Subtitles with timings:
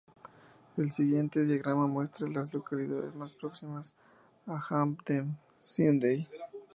[0.77, 3.93] El siguiente diagrama muestra a las localidades más próximas
[4.47, 6.27] a Hampden Sydney.